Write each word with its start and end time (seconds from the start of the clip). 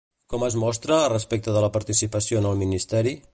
Com 0.33 0.45
es 0.45 0.55
mostra 0.63 0.97
respecte 1.13 1.55
de 1.59 1.63
la 1.67 1.71
participació 1.77 2.41
en 2.41 2.49
el 2.55 2.59
Ministeri? 2.65 3.15